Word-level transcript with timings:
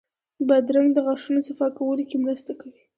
بادرنګ 0.47 0.89
د 0.93 0.97
غاښونو 1.05 1.41
صفا 1.47 1.67
کولو 1.77 2.03
کې 2.09 2.17
مرسته 2.25 2.51
کوي. 2.59 2.79